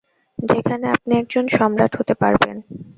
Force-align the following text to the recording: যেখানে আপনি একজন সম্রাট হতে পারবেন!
যেখানে 0.39 0.85
আপনি 0.95 1.11
একজন 1.17 1.45
সম্রাট 1.57 1.91
হতে 1.99 2.13
পারবেন! 2.21 2.55